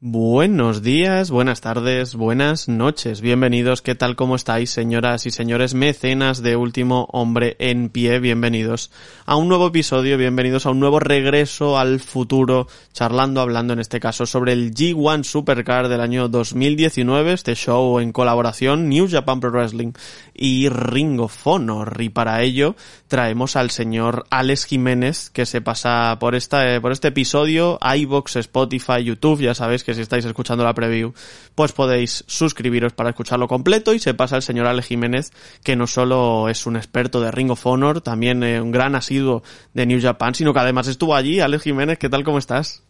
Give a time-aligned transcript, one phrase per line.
[0.00, 3.20] Buenos días, buenas tardes, buenas noches.
[3.20, 4.14] Bienvenidos, ¿qué tal?
[4.14, 8.20] ¿Cómo estáis, señoras y señores mecenas de Último Hombre en Pie?
[8.20, 8.92] Bienvenidos
[9.26, 13.98] a un nuevo episodio, bienvenidos a un nuevo regreso al futuro, charlando, hablando en este
[13.98, 19.50] caso sobre el G1 Supercar del año 2019, este show en colaboración New Japan Pro
[19.50, 19.94] Wrestling
[20.32, 21.96] y Ring of Honor.
[22.00, 22.76] Y para ello
[23.08, 29.02] traemos al señor Alex Jiménez, que se pasa por esta, por este episodio, iBox, Spotify,
[29.02, 31.14] YouTube, ya sabéis que si estáis escuchando la preview,
[31.54, 35.32] pues podéis suscribiros para escucharlo completo y se pasa el señor Alex Jiménez,
[35.64, 39.42] que no solo es un experto de Ring of Honor, también eh, un gran asiduo
[39.72, 41.40] de New Japan, sino que además estuvo allí.
[41.40, 42.22] Alex Jiménez, ¿qué tal?
[42.22, 42.82] ¿Cómo estás?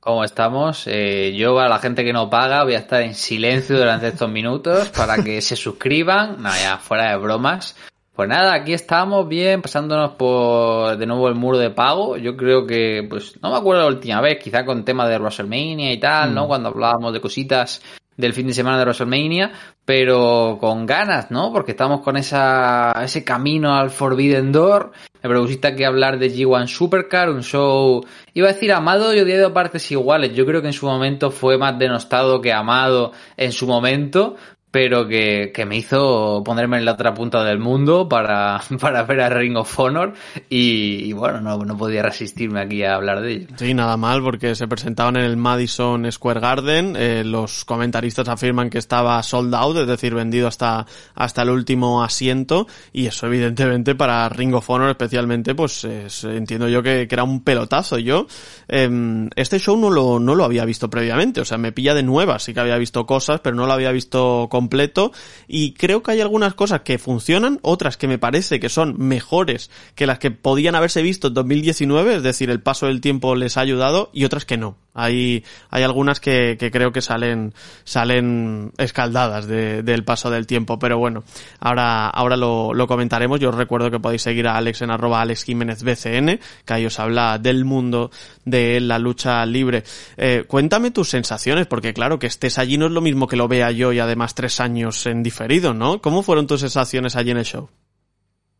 [0.00, 0.82] ¿Cómo estamos?
[0.86, 4.30] Eh, yo a la gente que no paga voy a estar en silencio durante estos
[4.30, 6.42] minutos para que se suscriban.
[6.42, 7.74] No, ya, fuera de bromas.
[8.18, 12.16] Pues nada, aquí estamos bien, pasándonos por de nuevo el muro de pago.
[12.16, 15.92] Yo creo que, pues, no me acuerdo la última vez, quizá con tema de WrestleMania
[15.92, 16.48] y tal, ¿no?
[16.48, 17.80] Cuando hablábamos de cositas
[18.16, 19.52] del fin de semana de WrestleMania,
[19.84, 21.52] pero con ganas, ¿no?
[21.52, 24.90] Porque estamos con esa, ese camino al Forbidden Door.
[25.22, 29.46] Me propusiste que hablar de G1 Supercar, un show, iba a decir amado y odiado
[29.46, 30.34] a partes iguales.
[30.34, 34.34] Yo creo que en su momento fue más denostado que amado en su momento,
[34.70, 39.20] pero que, que, me hizo ponerme en la otra punta del mundo para, para ver
[39.20, 40.12] a Ring of Honor
[40.50, 43.46] y, bueno, no, no podía resistirme aquí a hablar de ello.
[43.56, 48.68] Sí, nada mal porque se presentaban en el Madison Square Garden, eh, los comentaristas afirman
[48.68, 53.94] que estaba sold out, es decir, vendido hasta, hasta el último asiento y eso evidentemente
[53.94, 57.98] para Ring of Honor especialmente pues es, entiendo yo que, que, era un pelotazo.
[57.98, 58.26] Yo
[58.68, 62.02] eh, este show no lo, no lo había visto previamente, o sea, me pilla de
[62.02, 65.12] nueva, sí que había visto cosas, pero no lo había visto completo
[65.46, 69.70] y creo que hay algunas cosas que funcionan, otras que me parece que son mejores
[69.94, 73.56] que las que podían haberse visto en 2019, es decir, el paso del tiempo les
[73.56, 74.76] ha ayudado y otras que no.
[75.00, 77.54] Hay, hay algunas que, creo que salen,
[77.84, 81.22] salen escaldadas de, del paso del tiempo, pero bueno,
[81.60, 83.38] ahora, ahora lo, lo, comentaremos.
[83.38, 86.86] Yo os recuerdo que podéis seguir a Alex en arroba Alex Jiménez BCN, que ahí
[86.86, 88.10] os habla del mundo
[88.44, 89.84] de la lucha libre.
[90.16, 93.48] Eh, cuéntame tus sensaciones, porque claro, que estés allí no es lo mismo que lo
[93.48, 96.00] vea yo y además tres años en diferido, ¿no?
[96.00, 97.68] ¿Cómo fueron tus sensaciones allí en el show?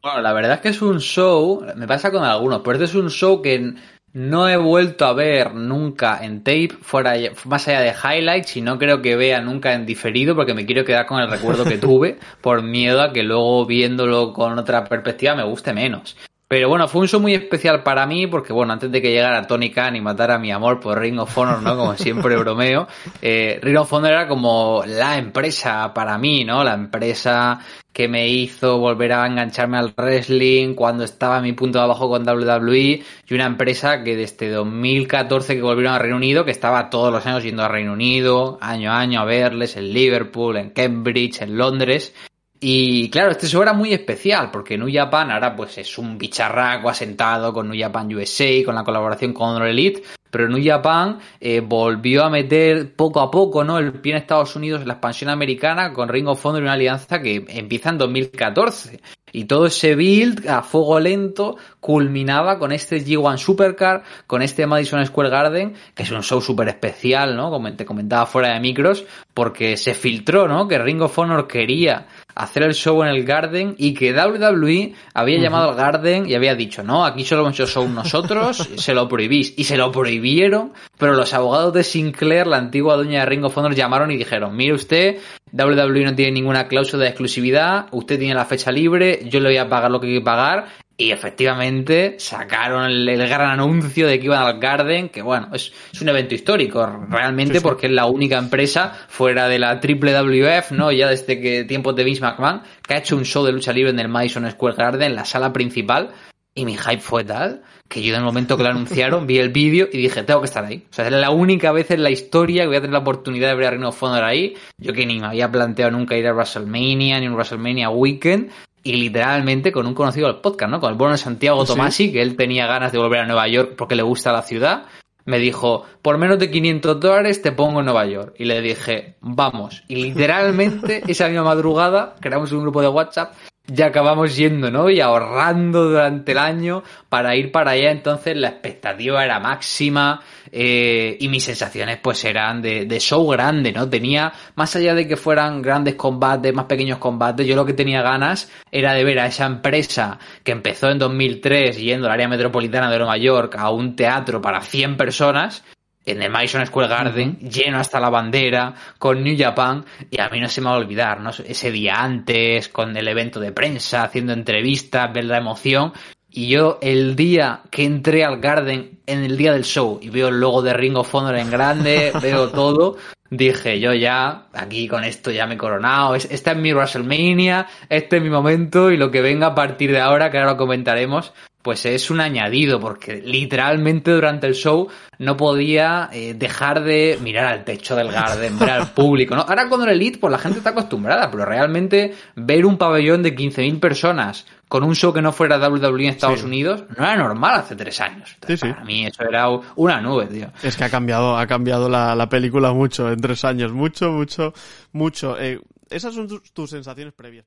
[0.00, 2.94] Bueno, la verdad es que es un show, me pasa con algunos, pero este es
[2.94, 3.74] un show que
[4.12, 7.14] no he vuelto a ver nunca en tape, fuera
[7.44, 10.84] más allá de highlights, y no creo que vea nunca en diferido, porque me quiero
[10.84, 15.34] quedar con el recuerdo que tuve, por miedo a que luego viéndolo con otra perspectiva
[15.34, 16.16] me guste menos.
[16.48, 19.46] Pero bueno, fue un show muy especial para mí porque, bueno, antes de que llegara
[19.46, 21.76] Tony Khan y matara mi amor por Ring of Honor, ¿no?
[21.76, 22.88] Como siempre bromeo,
[23.22, 26.64] eh, Ring of Honor era como la empresa para mí, ¿no?
[26.64, 27.60] La empresa
[27.92, 32.08] que me hizo volver a engancharme al wrestling cuando estaba a mi punto de abajo
[32.08, 36.88] con WWE y una empresa que desde 2014 que volvieron a Reino Unido, que estaba
[36.88, 40.70] todos los años yendo a Reino Unido, año a año a verles en Liverpool, en
[40.70, 42.14] Cambridge, en Londres,
[42.60, 46.88] y claro, este show era muy especial porque New Japan ahora pues es un bicharraco
[46.88, 51.60] asentado con New Japan USA, con la colaboración con Honor Elite, pero New Japan eh,
[51.60, 53.78] volvió a meter poco a poco ¿no?
[53.78, 56.72] el pie en Estados Unidos en la expansión americana con Ring of Honor y una
[56.72, 59.00] alianza que empieza en 2014.
[59.30, 65.04] Y todo ese build a fuego lento culminaba con este G1 Supercar, con este Madison
[65.04, 67.50] Square Garden, que es un show súper especial, ¿no?
[67.50, 69.04] Como te comentaba fuera de micros,
[69.34, 70.66] porque se filtró, ¿no?
[70.66, 72.06] Que Ring of Honor quería
[72.38, 76.54] hacer el show en el Garden y que WWE había llamado al Garden y había
[76.54, 79.54] dicho, no, aquí solo hemos hecho show nosotros, se lo prohibís.
[79.56, 83.58] Y se lo prohibieron, pero los abogados de Sinclair, la antigua dueña de Ring of
[83.58, 85.18] Honor, llamaron y dijeron, mire usted,
[85.52, 89.58] WWE no tiene ninguna cláusula de exclusividad, usted tiene la fecha libre, yo le voy
[89.58, 90.66] a pagar lo que hay que pagar
[91.00, 95.72] y efectivamente sacaron el, el, gran anuncio de que iban al Garden, que bueno, es,
[95.92, 97.62] es un evento histórico, realmente, sí, sí.
[97.62, 100.90] porque es la única empresa fuera de la triple WF, ¿no?
[100.90, 103.90] Ya desde que tiempos de Vince McMahon, que ha hecho un show de lucha libre
[103.90, 106.10] en el Madison Square Garden, la sala principal,
[106.52, 109.50] y mi hype fue tal que yo en el momento que lo anunciaron vi el
[109.50, 110.84] vídeo y dije, tengo que estar ahí.
[110.90, 113.48] O sea, es la única vez en la historia que voy a tener la oportunidad
[113.48, 114.54] de ver a Ring of Honor ahí.
[114.76, 118.50] Yo que ni me había planteado nunca ir a WrestleMania, ni un WrestleMania Weekend
[118.88, 120.80] y literalmente con un conocido del podcast, ¿no?
[120.80, 123.94] Con el bueno Santiago Tomasi, que él tenía ganas de volver a Nueva York porque
[123.94, 124.86] le gusta la ciudad.
[125.26, 128.34] me dijo, por menos de 500 dólares te pongo en Nueva York.
[128.38, 129.84] Y le dije, vamos.
[129.88, 133.34] Y literalmente esa misma madrugada creamos un grupo de WhatsApp
[133.68, 134.88] ya acabamos yendo, ¿no?
[134.88, 137.90] Y ahorrando durante el año para ir para allá.
[137.90, 143.72] Entonces la expectativa era máxima eh, y mis sensaciones pues eran de, de, show grande,
[143.72, 143.88] ¿no?
[143.88, 148.02] Tenía, más allá de que fueran grandes combates, más pequeños combates, yo lo que tenía
[148.02, 152.90] ganas era de ver a esa empresa que empezó en 2003 yendo al área metropolitana
[152.90, 155.62] de Nueva York a un teatro para 100 personas
[156.10, 160.40] en el Madison Square Garden, lleno hasta la bandera, con New Japan, y a mí
[160.40, 161.30] no se me va a olvidar, ¿no?
[161.30, 165.92] Ese día antes, con el evento de prensa, haciendo entrevistas, ver la emoción,
[166.30, 170.28] y yo el día que entré al Garden, en el día del show, y veo
[170.28, 172.96] el logo de Ring of Honor en grande, veo todo,
[173.30, 178.18] dije yo ya, aquí con esto ya me he coronado, esta es mi WrestleMania, este
[178.18, 181.32] es mi momento, y lo que venga a partir de ahora, que ahora lo comentaremos,
[181.62, 184.88] pues es un añadido, porque literalmente durante el show
[185.18, 189.34] no podía eh, dejar de mirar al techo del Garden, ver al público.
[189.34, 189.42] ¿no?
[189.42, 193.34] Ahora con el Elite, pues la gente está acostumbrada, pero realmente ver un pabellón de
[193.34, 197.60] 15.000 personas con un show que no fuera WWE en Estados Unidos no era normal
[197.60, 198.36] hace tres años.
[198.60, 200.52] Para mí eso era una nube, tío.
[200.62, 204.52] Es que ha cambiado, ha cambiado la, película mucho en tres años, mucho, mucho,
[204.92, 205.38] mucho.
[205.40, 205.60] Eh,
[205.90, 207.46] esas son tus, sensaciones previas.